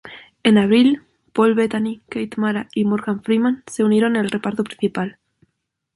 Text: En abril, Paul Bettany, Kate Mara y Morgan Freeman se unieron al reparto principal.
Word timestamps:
En 0.41 0.57
abril, 0.57 1.03
Paul 1.31 1.53
Bettany, 1.53 2.01
Kate 2.09 2.35
Mara 2.37 2.67
y 2.73 2.85
Morgan 2.85 3.21
Freeman 3.21 3.63
se 3.67 3.83
unieron 3.83 4.17
al 4.17 4.31
reparto 4.31 4.63
principal. 4.63 5.19